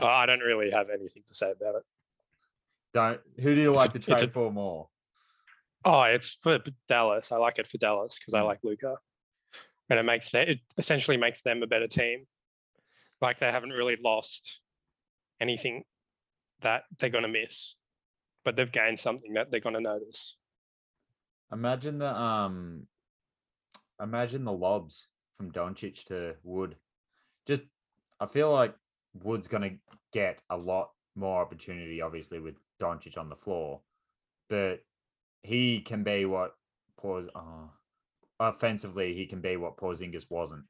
[0.00, 1.82] Oh, I don't really have anything to say about it.
[2.94, 4.88] Don't who do you It's a- like to it's a- trade for more?
[5.84, 7.32] Oh, it's for Dallas.
[7.32, 8.46] I like it for Dallas because I Mm.
[8.46, 8.96] like Luka,
[9.90, 12.26] and it makes it it essentially makes them a better team.
[13.20, 14.60] Like they haven't really lost
[15.40, 15.84] anything
[16.60, 17.76] that they're going to miss,
[18.44, 20.36] but they've gained something that they're going to notice.
[21.52, 22.86] Imagine the um
[24.00, 26.76] imagine the lobs from Doncic to Wood.
[27.46, 27.62] Just
[28.20, 28.74] I feel like
[29.22, 29.70] Wood's gonna
[30.12, 33.80] get a lot more opportunity, obviously, with Doncic on the floor.
[34.48, 34.84] But
[35.42, 36.56] he can be what
[36.96, 37.68] pause uh,
[38.40, 40.64] offensively he can be what Porzingis wasn't.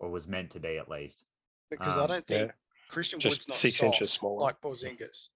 [0.00, 1.22] Or was meant to be at least.
[1.70, 2.38] Because I Um, don't yeah.
[2.38, 2.52] think
[2.88, 4.40] Christian Just Wood's not six soft inches smaller.
[4.42, 5.28] like Porzingis.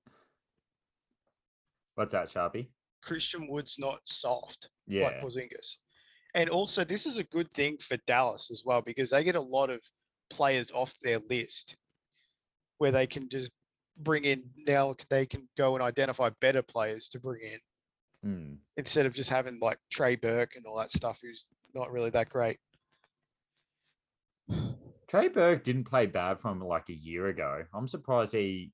[1.94, 2.66] What's that, Sharpie?
[3.02, 5.20] Christian Wood's not soft like Yeah.
[5.22, 5.78] Porzingis.
[6.34, 9.40] And also, this is a good thing for Dallas as well because they get a
[9.40, 9.80] lot of
[10.30, 11.76] players off their list
[12.78, 13.50] where they can just
[13.96, 17.58] bring in now they can go and identify better players to bring in
[18.22, 18.54] Hmm.
[18.76, 22.28] instead of just having like Trey Burke and all that stuff who's not really that
[22.28, 22.58] great.
[25.08, 27.64] Trey Burke didn't play bad from like a year ago.
[27.72, 28.72] I'm surprised he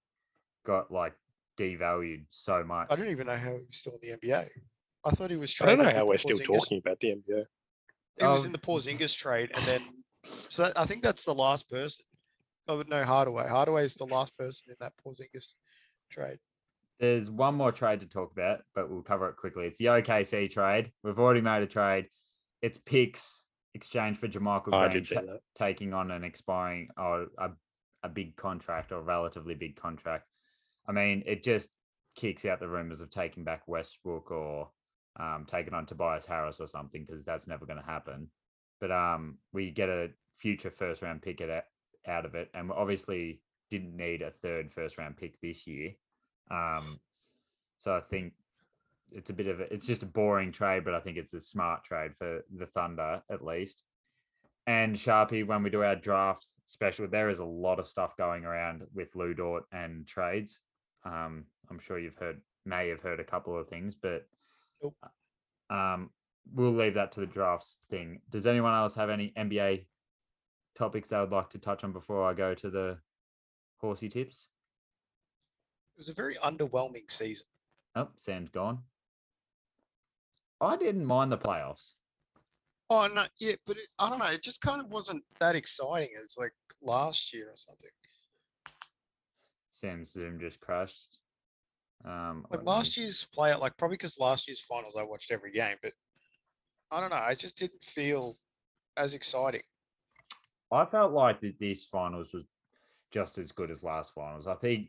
[0.66, 1.14] got like
[1.58, 2.88] devalued so much.
[2.90, 4.48] I don't even know how he's still in the NBA.
[5.04, 7.44] I thought he was I don't know how we're still Porzingis- talking about the NBA.
[8.18, 8.46] He was Oh.
[8.46, 9.80] in the Porzingis trade, and then
[10.24, 12.04] so that, I think that's the last person.
[12.66, 13.46] Oh, I would know Hardaway.
[13.48, 15.52] Hardaway is the last person in that Porzingis
[16.10, 16.38] trade.
[17.00, 19.66] There's one more trade to talk about, but we'll cover it quickly.
[19.66, 20.92] It's the OKC trade.
[21.02, 22.08] We've already made a trade.
[22.62, 25.40] It's picks exchange for JaMychal Oh, I Green did see ta- that.
[25.56, 27.50] taking on an expiring or a,
[28.04, 30.28] a big contract or relatively big contract.
[30.86, 31.68] I mean, it just
[32.14, 34.70] kicks out the rumors of taking back Westbrook or
[35.18, 38.28] um, taking on Tobias Harris or something because that's never going to happen.
[38.80, 41.66] But um, we get a future first round pick at,
[42.06, 45.92] out of it, and we obviously didn't need a third first round pick this year.
[46.50, 47.00] Um,
[47.78, 48.34] so I think
[49.12, 51.40] it's a bit of a, it's just a boring trade, but I think it's a
[51.40, 53.82] smart trade for the Thunder at least.
[54.66, 58.44] And Sharpie, when we do our draft special, there is a lot of stuff going
[58.44, 60.58] around with Lu Dort and trades.
[61.04, 64.26] Um, I'm sure you've heard, may have heard a couple of things, but
[64.84, 64.96] Nope.
[65.70, 66.10] um,
[66.52, 68.20] we'll leave that to the drafts thing.
[68.30, 69.86] Does anyone else have any NBA
[70.76, 72.98] topics they would like to touch on before I go to the
[73.78, 74.48] horsey tips?
[75.96, 77.46] It was a very underwhelming season.
[77.94, 78.80] Oh, Sam's gone.
[80.60, 81.92] I didn't mind the playoffs.
[82.90, 84.26] Oh no, yeah, but it, I don't know.
[84.26, 87.88] It just kind of wasn't that exciting as like last year or something.
[89.70, 91.18] Sam's Zoom just crashed.
[92.04, 95.30] Um, Like let me- last year's playout, like probably because last year's finals I watched
[95.30, 95.92] every game, but
[96.90, 97.16] I don't know.
[97.16, 98.36] I just didn't feel
[98.96, 99.62] as exciting.
[100.70, 102.44] I felt like that this finals was
[103.10, 104.46] just as good as last finals.
[104.46, 104.88] I think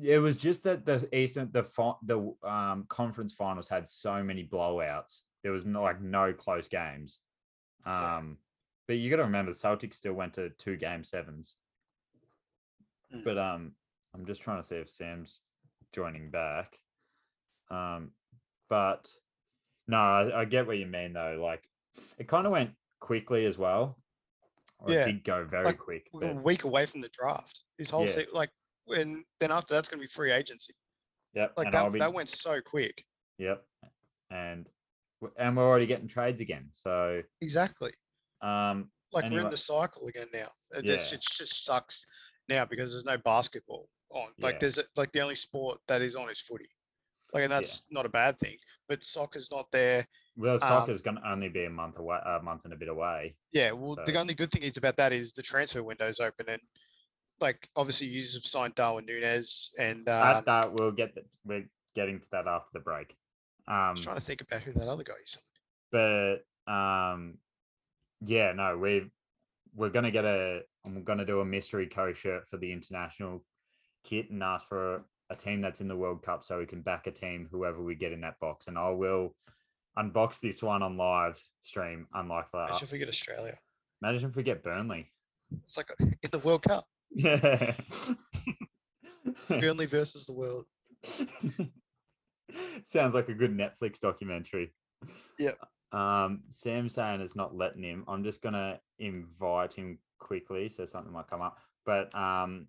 [0.00, 1.64] it was just that the Eastern the
[2.02, 5.22] the um conference finals had so many blowouts.
[5.42, 7.20] There was no, like no close games.
[7.84, 8.18] Yeah.
[8.18, 8.38] Um,
[8.86, 11.56] but you got to remember, the Celtics still went to two game sevens.
[13.14, 13.24] Mm.
[13.24, 13.72] But um,
[14.14, 15.40] I'm just trying to see if Sam's
[15.94, 16.78] joining back.
[17.70, 18.10] Um,
[18.68, 19.08] but
[19.88, 21.40] no, I, I get what you mean though.
[21.42, 21.62] Like,
[22.18, 22.70] it kind of went
[23.00, 23.98] quickly as well.
[24.78, 26.08] Or Yeah, it did go very like, quick.
[26.12, 27.60] We're a week away from the draft.
[27.78, 28.12] This whole Yeah.
[28.12, 28.50] se- like
[28.84, 30.74] when then after that's gonna be free agency.
[31.34, 33.04] yep, Like that be, that went so quick.
[33.38, 33.64] Yep,
[34.30, 34.68] and
[35.36, 36.68] and we're already getting trades again.
[36.72, 37.92] So Exactly.
[38.40, 40.48] um, Like we're in the cycle again now.
[40.72, 41.16] It just Yeah.
[41.18, 42.04] it just sucks
[42.48, 44.32] now because there's no basketball on.
[44.38, 44.58] Like Yeah.
[44.60, 46.68] there's a- like the only sport that is on is footy.
[47.32, 47.58] Like and Yeah.
[47.60, 48.58] that's not a bad thing.
[48.88, 50.06] But soccer's not there.
[50.36, 52.88] well, Um, soccer's going to only be a month away, a month and a bit
[52.88, 53.36] away.
[53.52, 56.62] Yeah, well, the only good thing is about that is the transfer window's open, and
[57.40, 61.24] like obviously you have signed Darwin Nunez, and um, At that, we'll get that.
[61.44, 63.10] We're getting to that after the break.
[63.68, 65.36] Um, I Um, was trying to think about who that other guy is.
[65.90, 67.38] but um
[68.24, 69.10] yeah no we
[69.74, 73.44] we're gonna get a i'm gonna do a mystery co shirt for the international
[74.04, 77.06] kit and ask for a team that's in the world cup so we can back
[77.06, 79.34] a team whoever we get in that box and i will
[79.98, 83.58] unbox this one on live stream unlike that Imagine if we get Australia.
[84.02, 85.10] imagine if we get burnley
[85.64, 87.74] It's like in the World Cup, yeah
[89.48, 90.66] Burnley versus the world.
[92.84, 94.72] Sounds like a good Netflix documentary.
[95.38, 95.52] Yeah.
[95.92, 98.04] Um, Sam's saying it's not letting him.
[98.08, 101.58] I'm just gonna invite him quickly so something might come up.
[101.86, 102.66] But um,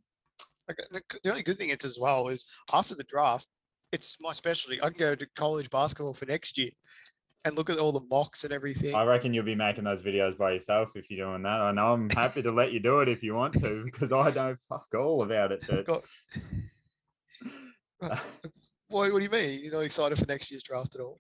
[0.68, 3.48] Like, uh, the- the only good thing is as well is after the draft,
[3.92, 4.82] it's my specialty.
[4.82, 6.72] I can go to college basketball for next year
[7.46, 8.96] and look at all the mocks and everything.
[8.96, 11.60] I reckon you'll be making those videos by yourself if you're doing that.
[11.62, 14.32] I know I'm happy to let you do it if you want to because I
[14.32, 15.64] know fuck all about it.
[15.68, 16.06] But Got-
[18.90, 19.60] What, what do you mean?
[19.64, 21.18] You're not excited for next year's draft at all?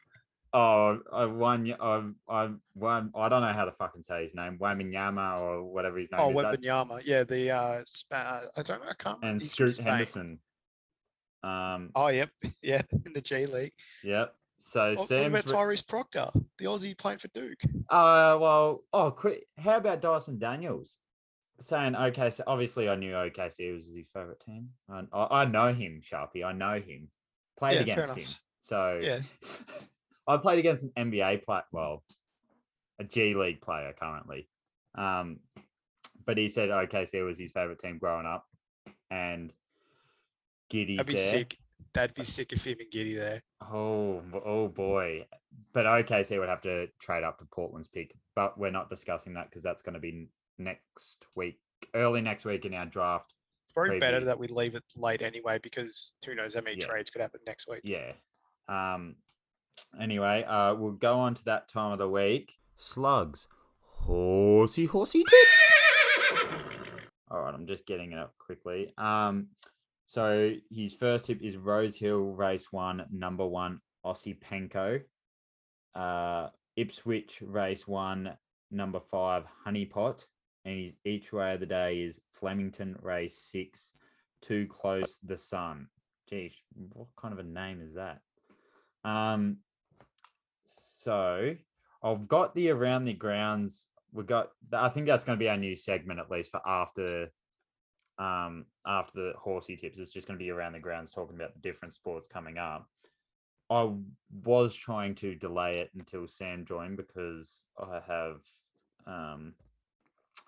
[0.53, 1.75] Oh, I won.
[1.79, 4.57] I I don't know how to fucking say his name.
[4.59, 6.35] Waminyama or whatever his name Oh, is.
[6.35, 7.01] that's- Wembanyama.
[7.05, 8.89] Yeah, the uh, uh, I don't know.
[8.89, 9.19] I can't.
[9.23, 10.39] and Scoot Henderson.
[11.43, 12.29] Um, Oh, yep,
[12.61, 13.73] yeah, in the G League.
[14.03, 14.35] yep.
[14.59, 17.59] So What, what about Tyrese Proctor, the Aussie playing for Duke?
[17.89, 19.45] Uh, well, oh, quick.
[19.57, 20.99] How about Dyson Daniels
[21.59, 22.29] saying okay?
[22.29, 24.69] So obviously, I knew OKC was his favorite team.
[24.89, 26.45] I, I, I know him, Sharpie.
[26.45, 27.09] I know him.
[27.59, 28.27] Played Yeah, against him.
[28.61, 29.19] So Yeah.
[30.27, 31.63] I played against an NBA player.
[31.71, 32.03] Well,
[32.99, 34.47] a G League player currently.
[34.95, 35.39] Um,
[36.25, 38.45] but he said OKC was his favorite team growing up,
[39.11, 39.51] and
[40.71, 41.29] Giddey's That'd be there.
[41.31, 41.57] sick.
[41.93, 43.41] That'd be sick if him and Giddy there.
[43.61, 45.25] Oh, oh boy.
[45.73, 49.49] But OKC would have to trade up to Portland's pick, but we're not discussing that
[49.49, 51.59] because that's going to be next week,
[51.93, 53.33] early next week in our draft.
[53.65, 56.87] It's probably better that we leave it late anyway because who knows how many Yeah.
[56.87, 57.81] trades could happen next week.
[57.83, 58.13] Yeah.
[58.67, 59.15] Um.
[59.99, 62.53] Anyway, uh, we'll go on to that time of the week.
[62.77, 63.47] Slugs,
[63.81, 66.43] horsey, horsey tips.
[67.31, 68.93] All right, I'm just getting it up quickly.
[68.97, 69.47] Um,
[70.07, 75.01] so his first tip is Rose Hill Race One, number one, Aussie Penko.
[75.95, 78.37] Uh, Ipswich Race One,
[78.71, 80.25] number five, Honeypot.
[80.65, 83.91] And his each way of the day is Flemington Race Six,
[84.41, 85.87] Too Close the Sun.
[86.29, 86.53] Geez,
[86.93, 88.21] what kind of a name is that?
[89.03, 89.57] Um,
[90.65, 91.55] so
[92.03, 93.87] I've got the around the grounds.
[94.11, 94.49] We got.
[94.71, 97.31] I think that's going to be our new segment at least for after,
[98.19, 99.97] um, after the horsey tips.
[99.97, 102.87] It's just going to be around the grounds talking about the different sports coming up.
[103.69, 103.89] I
[104.43, 108.41] was trying to delay it until Sam joined because I have.
[109.07, 109.53] Um,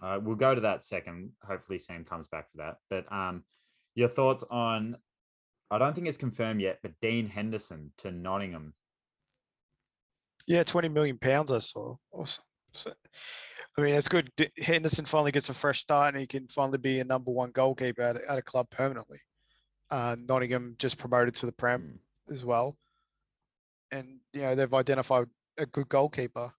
[0.01, 1.31] uh, we'll go to that second.
[1.43, 2.77] Hopefully, Sam comes back for that.
[2.89, 3.43] But um,
[3.95, 4.97] your thoughts on?
[5.71, 8.73] I don't think it's confirmed yet, but Dean Henderson to Nottingham.
[10.47, 11.95] Yeah, 20 million pounds I saw.
[12.11, 12.43] Awesome.
[12.73, 12.93] So,
[13.77, 14.31] I mean, that's good.
[14.37, 17.51] D- Henderson finally gets a fresh start and he can finally be a number one
[17.51, 19.19] goalkeeper at, a- at a club permanently.
[19.89, 22.31] Uh, Nottingham just promoted to the Prem Mm.
[22.33, 22.77] as well.
[23.91, 26.53] And, you know, they've identified a good goalkeeper.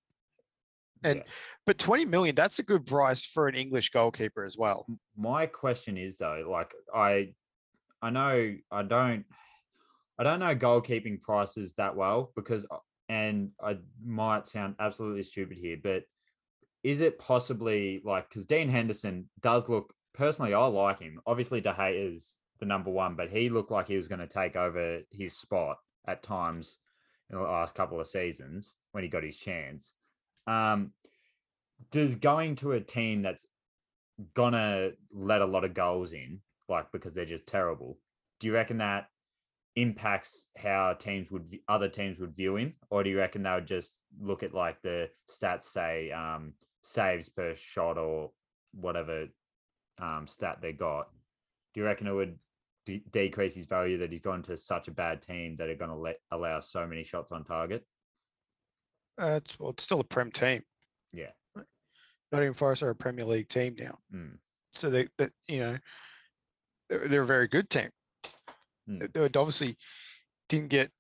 [1.04, 1.32] And- Yeah.
[1.64, 4.86] But 20 million, that's a good price for an English goalkeeper as well.
[5.16, 7.34] My question is though, like I,
[8.02, 9.24] I know I don't,
[10.18, 12.64] I don't know goalkeeping prices that well because
[13.08, 16.04] and I might sound absolutely stupid here, but
[16.82, 21.20] is it possibly like because Dean Henderson does look personally, I like him.
[21.26, 24.26] Obviously, De Gea is the number one, but he looked like he was going to
[24.26, 26.78] take over his spot at times
[27.30, 29.92] in the last couple of seasons when he got his chance.
[30.46, 30.92] Um,
[31.90, 33.46] does going to a team that's
[34.34, 37.98] gonna let a lot of goals in, like because they're just terrible,
[38.40, 39.06] do you reckon that
[39.76, 43.66] impacts how teams would other teams would view him, or do you reckon they would
[43.66, 48.30] just look at like the stats, say um, saves per shot or
[48.72, 49.26] whatever
[50.00, 51.08] um, stat they got?
[51.74, 52.38] Do you reckon it would
[52.86, 55.90] de- decrease his value that he's gone to such a bad team that are going
[55.90, 57.84] to let allow so many shots on target?
[59.20, 60.62] Uh, it's well, it's still a Prem team.
[61.12, 61.30] Yeah.
[62.32, 64.38] Nottingham Forest are a Premier League team now, Mm,
[64.72, 65.76] so they that you know
[66.88, 67.90] they're, they're a very good team.
[68.88, 69.12] Mm.
[69.12, 69.76] They- They obviously
[70.48, 70.90] didn't get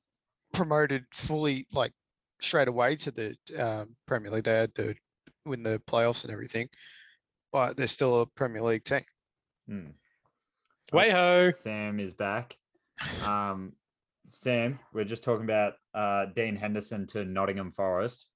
[0.52, 1.92] promoted fully like
[2.40, 4.44] straight away to the um, Premier League.
[4.44, 4.94] They had to
[5.44, 6.68] win the playoffs and everything,
[7.52, 9.02] but they're still a Premier League team.
[9.70, 9.92] mm.
[10.92, 11.50] Way ho.
[11.50, 12.56] Sam is back.
[13.24, 13.72] Um,
[14.30, 18.26] Sam, we're just talking about uh, Dean Henderson to Nottingham Forest.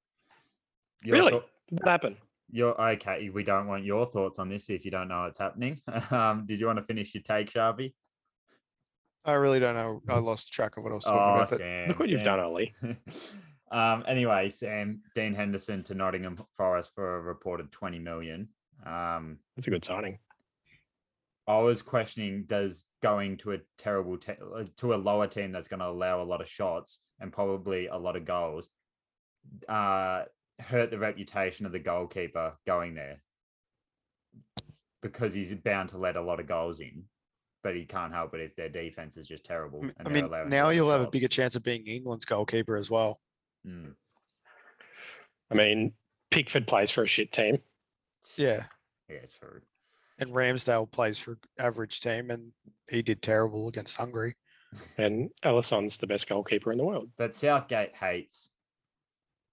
[1.05, 1.31] Your Really?
[1.33, 2.03] thou- Did that
[2.51, 2.57] happen?
[2.57, 3.31] You're okay.
[3.31, 5.81] We don't want your thoughts on this if you don't know what's happening.
[6.11, 7.95] um, did you want to finish your take, Sharpie?
[9.25, 10.03] I really don't know.
[10.09, 11.51] I lost track of what I was talking Oh, about.
[11.51, 11.89] But Sam.
[11.89, 12.75] Look what you've done, Ollie.
[13.71, 18.49] um, anyway, Sam, Dean Henderson to Nottingham Forest for a reported 20 million.
[18.85, 20.19] Um, That's a good signing.
[21.47, 25.69] I was questioning does going to a terrible te- uh, to a lower team that's
[25.69, 28.71] going to allow a lot of shots and probably a lot of goals
[29.69, 30.23] uh
[30.61, 33.23] hurt the reputation of the goalkeeper going there
[35.03, 37.05] because he's bound to let a lot of goals in
[37.63, 40.71] but he can't help it if their defense is just terrible and I mean, now
[40.71, 43.21] you'll have a bigger chance of being England's goalkeeper as well.
[43.67, 43.95] Mm,
[45.51, 45.93] I mean,
[46.31, 47.59] Pickford plays for a shit team.
[48.39, 48.65] Yeah,
[49.11, 49.61] yeah true
[50.21, 52.53] and Ramsdale plays for average team, and
[52.89, 54.37] he did terrible against Hungary.
[54.99, 57.11] And Alisson's the best goalkeeper in the world.
[57.19, 58.51] but Southgate hates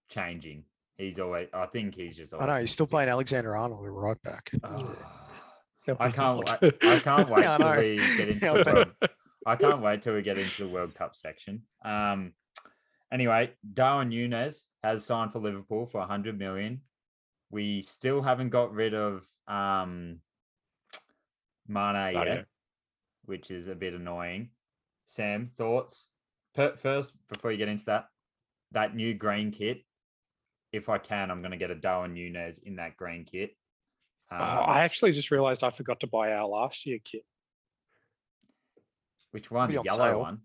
[0.09, 0.65] changing
[0.97, 4.21] he's always I think he's just I know he's still playing Alexander Arnold at right
[4.23, 4.51] back.
[5.87, 6.73] No, I can't wait.
[6.83, 9.09] I can't wait Yeah, I till we get into Yeah, the World.
[9.45, 11.61] I can't wait till we get into the World Cup section.
[11.85, 12.33] Um,
[13.09, 16.81] anyway, Darwin Nunez has signed for Liverpool for 100 million.
[17.51, 20.19] We still haven't got rid of um,
[21.69, 22.25] Mane Sadio.
[22.25, 22.45] yet,
[23.23, 24.49] which is a bit annoying.
[25.05, 26.07] Sam, thoughts?
[26.53, 28.07] Per- first, before you get into that,
[28.73, 29.83] that new green kit.
[30.73, 33.51] If I can, I'm going to get a Darwin Nunez in that green kit.
[34.31, 37.23] Oh, Um, I actually just realized I forgot to buy our last year kit.
[39.31, 39.71] which one?
[39.73, 40.19] The yellow sale.
[40.19, 40.39] one.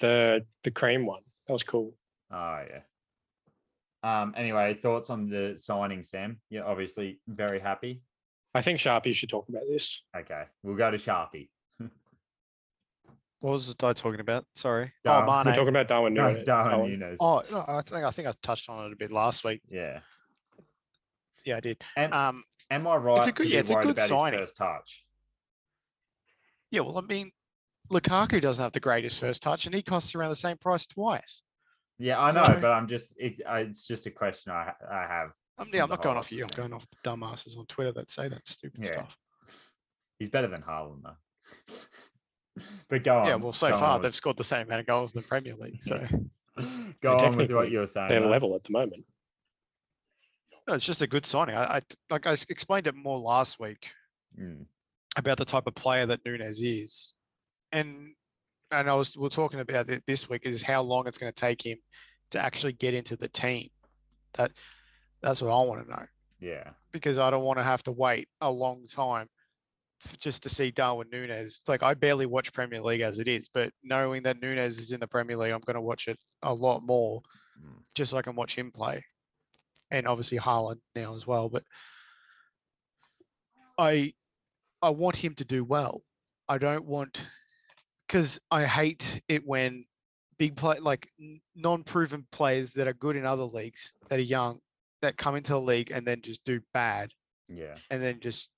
[0.00, 1.22] The the cream one.
[1.46, 1.94] That was cool.
[2.30, 2.80] Oh yeah.
[4.02, 4.34] Um.
[4.36, 6.40] Anyway, thoughts on the signing, Sam?
[6.48, 8.02] You're obviously very happy.
[8.54, 10.02] I think Sharpie should talk about this.
[10.16, 11.48] Okay, we'll go to Sharpie.
[13.40, 14.44] What was I talking about?
[14.54, 14.92] Sorry.
[15.02, 15.54] Dar- Oh, We're We're Mane.
[15.54, 16.46] talking about Darwin No, Nunez.
[16.46, 16.90] Darwin Darwin.
[17.00, 17.18] Nunez.
[17.20, 19.62] Oh, no, I think I think I touched on it a bit last week.
[19.68, 20.00] Yeah.
[21.46, 21.82] Yeah, I did.
[21.96, 24.38] Am, Um, am I right good- to yeah, it's a worried good about signing.
[24.40, 25.04] first touch?
[26.70, 27.32] yeah, well, I mean,
[27.90, 31.42] Lukaku doesn't have the greatest first touch, and he costs around the same price twice.
[31.98, 34.76] Yeah, I know, So- but I'm just it, uh, it's just a question I ha-
[34.88, 35.32] I have.
[35.58, 36.44] I'm, from yeah, I'm the not going off you.
[36.44, 36.62] I'm system.
[36.62, 38.92] going off the dumbasses on Twitter that say that stupid Yeah.
[38.92, 39.16] stuff.
[40.18, 41.16] He's better than Haaland though.
[42.88, 43.26] but go on.
[43.26, 45.54] yeah, well, so far on they've scored the same amount of goals in the Premier
[45.54, 45.82] League.
[45.82, 46.06] So
[47.00, 48.08] go on with what you were saying.
[48.08, 48.28] They're though.
[48.28, 49.04] level at the moment.
[50.68, 51.56] no, it's just a good signing.
[51.56, 53.88] I, I like I s- explained it more last week
[54.40, 54.64] Mm,
[55.16, 57.14] about the type of player that Nunez is,
[57.72, 58.14] and
[58.70, 61.32] and I was we are talking about it this week is how long it's going
[61.32, 61.78] to take him
[62.30, 63.70] to actually get into the team.
[64.34, 64.52] That
[65.20, 66.06] that's what I want to know
[66.38, 66.70] yeah.
[66.92, 69.39] because I don't want to have to wait a long time f-
[70.18, 71.60] just to see Darwin Nunez.
[71.68, 75.00] Like I barely watch Premier League as it is, but knowing that Nunez is in
[75.00, 77.22] the Premier League, I'm going to watch it a lot more
[77.60, 77.82] Mm.
[77.94, 79.04] just so I can watch him play.
[79.90, 81.62] And obviously Haaland now as well, but
[83.78, 84.14] I
[84.82, 86.02] I want him to do well.
[86.48, 87.26] I don't want
[88.06, 89.84] because I hate it when
[90.38, 91.08] big play like
[91.54, 94.58] non-proven players that are good in other leagues that are young
[95.02, 97.10] that come into the league and then just do bad
[97.48, 97.76] Yeah.
[97.90, 98.48] and then just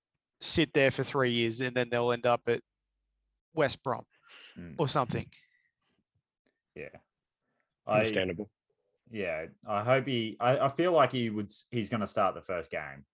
[0.42, 2.60] sit there for three years and then they'll end up at
[3.54, 4.04] West Brom
[4.58, 4.74] Mm.
[4.78, 5.26] or something.
[6.74, 6.88] Yeah.
[7.86, 8.50] I, Understandable.
[9.10, 10.36] yeah, I hope he.
[10.40, 11.50] I, I feel like he would.
[11.70, 13.04] He's going to start the first game.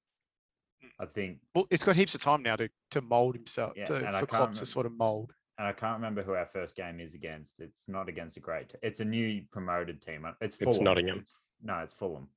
[1.00, 1.38] I think.
[1.54, 4.20] Well, it's got heaps of time now to to mold himself, Yeah, to, and I
[4.20, 5.32] for can't Klopp to sort of mold.
[5.58, 7.60] and I can't remember who our first game is against.
[7.60, 8.74] It's not against a great.
[8.82, 10.26] It's a new promoted team.
[10.40, 10.84] It's Fulham.
[10.84, 11.18] Nottingham.
[11.18, 12.28] It's- no, it's Fulham.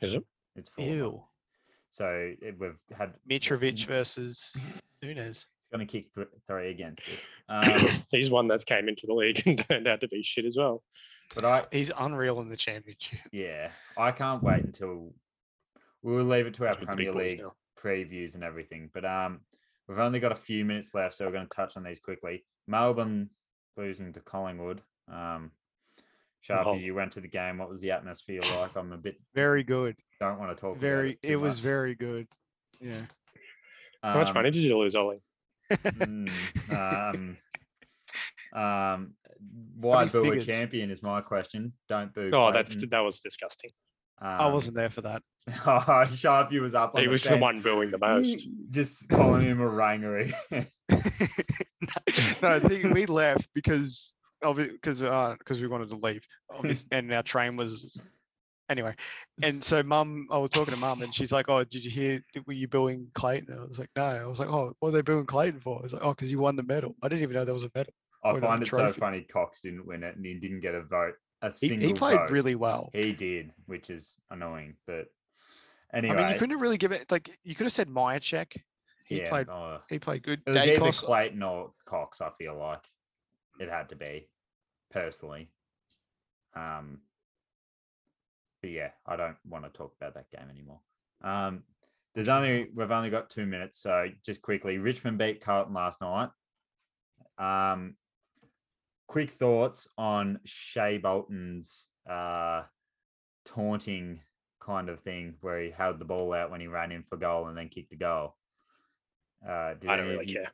[0.00, 0.24] Is it?
[0.56, 0.90] It's Fulham.
[0.92, 1.24] Ew.
[1.92, 4.54] So it, we've had Mitrovic versus
[5.02, 5.46] Nunez.
[5.70, 7.68] He's going to kick th- three against us.
[7.68, 10.56] Um, He's one that's came into the league and turned out to be shit as
[10.56, 10.82] well.
[11.34, 13.20] but I, He's unreal in the championship.
[13.30, 15.12] yeah, I can't wait until
[16.02, 17.52] we'll leave it to our He's with the big Premier League now.
[17.78, 18.90] previews and everything.
[18.92, 19.40] But um,
[19.88, 22.44] we've only got a few minutes left, so we're going to touch on these quickly.
[22.66, 23.28] Melbourne
[23.76, 24.80] losing to Collingwood.
[25.12, 25.50] Um,
[26.48, 26.74] Sharpie, Oh.
[26.74, 27.58] you went to the game.
[27.58, 28.76] What was the atmosphere like?
[28.76, 29.96] I'm a bit Very good.
[30.22, 30.78] Don't want to talk.
[30.78, 31.14] Very.
[31.14, 31.62] too It was much.
[31.64, 32.26] very good.
[32.80, 33.00] Yeah.
[34.02, 35.20] How much Um, money did you lose, Ollie?
[35.70, 36.30] mm,
[36.70, 37.36] um,
[38.60, 39.14] um,
[39.76, 40.48] why boo figures?
[40.48, 41.72] a champion is my question.
[41.88, 42.30] Don't boo.
[42.32, 43.70] Oh, that's that was disgusting.
[44.20, 45.22] I Um, wasn't there for that.
[45.66, 45.82] Oh,
[46.22, 46.94] Sharpie was up.
[46.94, 48.46] On He the was the one booing the most.
[48.70, 50.32] Just calling him a rangery.
[52.42, 56.24] no, I think we left because of it because uh because we wanted to leave,
[56.92, 58.00] and our train was
[58.72, 58.94] anyway.
[59.42, 62.22] And so, mum, I was talking to mum, and she's like, "Oh, did you hear?
[62.32, 64.92] did- Were you booing Clayton?" I was like, "No." I was like, "Oh, what are
[64.92, 67.22] they booing Clayton for?" I was like, "Oh, because you won the medal." I didn't
[67.22, 67.92] even know there was a medal.
[68.24, 69.22] I find it so funny.
[69.22, 71.14] Cox didn't win it, and he didn't get a vote.
[71.42, 72.30] A He, single he played vote.
[72.30, 72.90] really well.
[72.92, 74.76] He did, which is annoying.
[74.86, 75.06] But
[75.92, 78.56] anyway, I mean, you couldn't have really given it like you could have said Mihocek.
[79.06, 79.48] He yeah, played.
[79.48, 80.40] oh, He played good.
[80.46, 82.20] it was either Daicos, Clayton or Cox.
[82.20, 82.84] I feel like
[83.58, 84.28] it had to be
[84.92, 85.50] personally.
[86.54, 87.00] Um,
[88.62, 90.80] but yeah, I don't want to talk about that game anymore.
[91.22, 91.64] Um,
[92.14, 96.28] there's only we've only got two minutes, so just quickly, Richmond beat Carlton last night.
[97.38, 97.96] Um,
[99.08, 102.62] quick thoughts on Shai Bolton's uh
[103.44, 104.20] taunting
[104.60, 107.48] kind of thing, where he held the ball out when he ran in for goal
[107.48, 108.36] and then kicked a goal.
[109.46, 110.52] Uh, did I don't really you- care.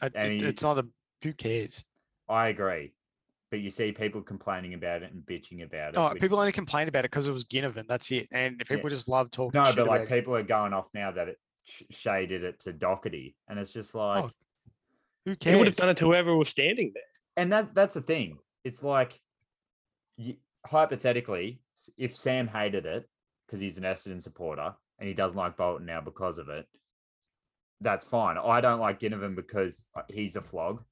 [0.00, 0.86] I- it- it's not a.
[1.22, 1.84] Who cares?
[2.28, 2.92] I agree.
[3.54, 5.96] But you see people complaining about it and bitching about it.
[5.96, 7.86] No, which- people only complain about it because it was Ginnivan.
[7.86, 8.26] That's it.
[8.32, 9.60] And people just love talking.
[9.60, 12.58] no, shit but like about- people are going off now that it Sh- Shay it
[12.62, 14.28] to Docherty, and it's just like,
[15.24, 15.54] who cares?
[15.54, 17.04] He would have done it to whoever was standing there.
[17.36, 18.38] and that that's the thing.
[18.64, 19.20] It's like,
[20.16, 20.34] you,
[20.66, 21.60] hypothetically,
[21.96, 23.08] if Sam hated it
[23.46, 26.66] because he's an Essendon supporter and he doesn't like Bolton now because of it,
[27.80, 28.36] that's fine.
[28.36, 30.82] I don't like Ginnivan because uh, he's a flog.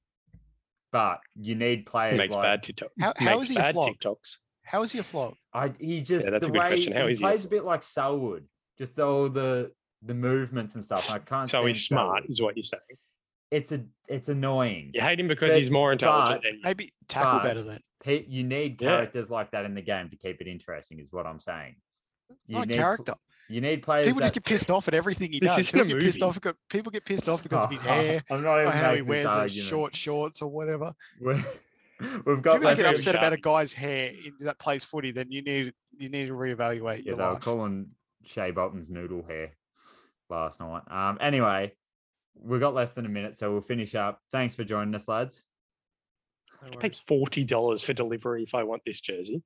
[0.93, 2.89] But you need He players makes like bad TikTok.
[3.01, 3.89] How- how makes is he a bad flog?
[3.99, 4.37] TikToks.
[4.63, 5.33] How is he a flop?
[5.53, 6.93] I he just that's the a good way question.
[6.93, 9.73] How he is he a plays a bit like Selwood, just all the
[10.03, 11.09] the movements and stuff.
[11.11, 11.49] I can't.
[11.49, 12.29] So he's smart, Selwood.
[12.29, 12.81] is what you're saying.
[13.51, 14.91] It's a it's annoying.
[14.93, 16.61] You hate him because But- he's more intelligent but- than you.
[16.63, 17.81] Maybe tackle But- better then.
[18.03, 18.89] Pe- You need Yeah.
[18.89, 20.99] characters like that in the game to keep it interesting.
[20.99, 21.75] Is what I'm saying.
[22.45, 23.13] You Not a need pl- character.
[23.49, 24.07] You need players.
[24.07, 25.71] People just get pissed off at everything he This does.
[25.71, 26.35] People get pissed off.
[26.35, 28.95] because- People get pissed off because of his Oh, hair I'm not or even how
[28.95, 30.93] he wears those short shorts or whatever.
[31.21, 31.33] We-
[32.25, 35.11] We've got People less get than- upset about a guy's hair in that plays footy,
[35.11, 37.91] then you need you need to reevaluate Yeah, your they were calling
[38.25, 39.51] Shai Bolton's noodle hair
[40.29, 40.81] last night.
[40.89, 41.17] Um.
[41.21, 41.73] Anyway,
[42.35, 44.19] we've got less than a minute, so we'll finish up.
[44.31, 45.43] Thanks for joining us, lads.
[46.63, 49.43] No I paid forty dollars for delivery if I want this jersey.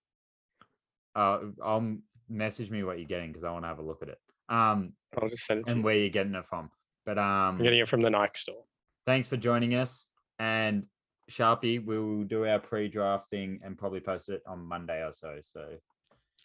[1.16, 1.98] Uh, I'll
[2.30, 4.20] message me what you're getting because I want to have a look at it.
[4.50, 5.84] Um, I'll just send it and you.
[5.84, 6.70] where you're getting it from.
[7.06, 8.64] But um, I'm getting it from the Nike store.
[9.06, 10.08] thanks for joining us.
[10.40, 10.84] And
[11.32, 15.40] Sharpie, we'll do our pre-draft thing and probably post it on Monday or so.
[15.42, 15.70] So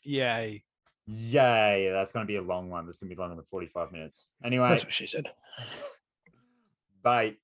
[0.05, 0.65] Yay.
[1.07, 2.87] yay, that's going to be a long one.
[2.87, 4.27] That's going to be longer than 45 minutes.
[4.45, 5.31] Anyway, That's what she said.
[7.03, 7.35] bye.